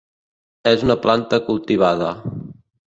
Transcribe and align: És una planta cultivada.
És 0.71 0.87
una 0.87 0.97
planta 1.05 1.41
cultivada. 1.51 2.13